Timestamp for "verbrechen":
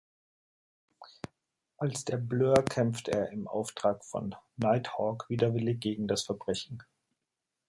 6.23-6.81